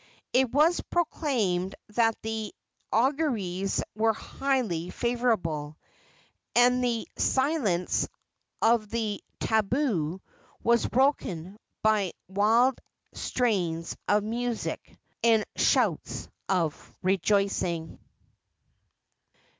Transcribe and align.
It 0.33 0.51
was 0.51 0.81
proclaimed 0.89 1.75
that 1.89 2.19
the 2.23 2.51
auguries 2.91 3.83
were 3.95 4.13
highly 4.13 4.89
favorable, 4.89 5.77
and 6.55 6.83
the 6.83 7.07
silence 7.17 8.09
of 8.63 8.89
the 8.89 9.21
tabu 9.39 10.19
was 10.63 10.87
broken 10.87 11.59
by 11.83 12.13
wild 12.27 12.81
strains 13.13 13.95
of 14.07 14.23
music 14.23 14.97
and 15.23 15.45
shouts 15.55 16.27
of 16.49 16.91
rejoicing. 17.03 17.99